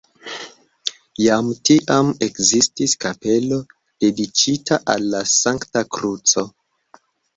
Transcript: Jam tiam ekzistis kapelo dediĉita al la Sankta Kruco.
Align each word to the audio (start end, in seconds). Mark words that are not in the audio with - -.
Jam 1.23 1.49
tiam 1.69 2.09
ekzistis 2.29 2.95
kapelo 3.05 3.61
dediĉita 4.05 4.81
al 4.95 5.07
la 5.15 5.23
Sankta 5.37 5.85
Kruco. 5.95 6.49